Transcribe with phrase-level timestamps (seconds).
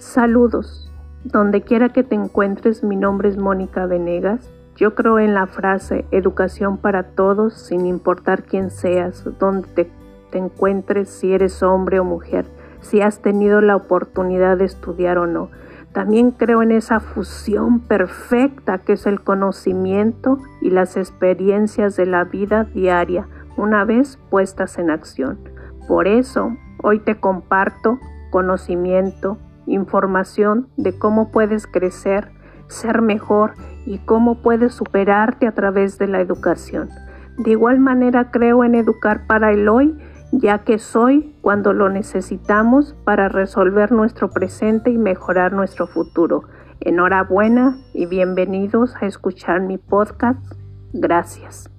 [0.00, 0.90] Saludos.
[1.24, 4.50] Donde quiera que te encuentres, mi nombre es Mónica Venegas.
[4.74, 9.90] Yo creo en la frase educación para todos, sin importar quién seas, donde te,
[10.30, 12.46] te, encuentres, si eres hombre o mujer,
[12.80, 15.50] si has tenido la oportunidad de estudiar o no.
[15.92, 22.24] También creo en esa fusión perfecta que es el conocimiento y las experiencias de la
[22.24, 25.38] vida diaria, una vez puestas en acción.
[25.86, 27.98] Por eso, hoy te comparto
[28.30, 29.36] conocimiento,
[29.72, 32.30] información de cómo puedes crecer,
[32.68, 33.54] ser mejor
[33.86, 36.90] y cómo puedes superarte a través de la educación.
[37.38, 39.96] De igual manera creo en educar para el hoy,
[40.32, 46.44] ya que soy cuando lo necesitamos para resolver nuestro presente y mejorar nuestro futuro.
[46.80, 50.40] Enhorabuena y bienvenidos a escuchar mi podcast.
[50.92, 51.70] Gracias.